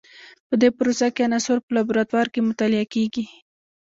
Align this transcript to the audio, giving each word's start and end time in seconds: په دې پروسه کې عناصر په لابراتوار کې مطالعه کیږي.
په 0.47 0.55
دې 0.61 0.69
پروسه 0.77 1.07
کې 1.15 1.21
عناصر 1.27 1.57
په 1.65 1.71
لابراتوار 1.75 2.27
کې 2.33 2.45
مطالعه 2.49 2.85
کیږي. 2.93 3.25